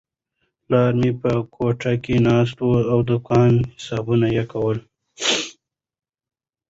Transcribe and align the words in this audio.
پلار 0.63 0.91
مې 0.99 1.11
په 1.21 1.31
کوټه 1.55 1.93
کې 2.03 2.15
ناست 2.27 2.57
و 2.61 2.69
او 2.91 2.99
د 3.03 3.05
دوکان 3.09 3.51
حسابونه 3.77 4.27
یې 4.35 4.45
کول. 4.51 4.77